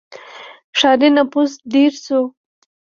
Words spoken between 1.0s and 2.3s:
نفوس ډېر شو.